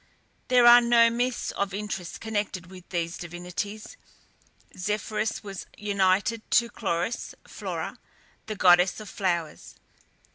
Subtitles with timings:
[0.47, 3.97] There are no myths of interest connected with these divinities.
[4.75, 7.99] Zephyrus was united to Chloris (Flora),
[8.47, 9.75] the goddess of flowers.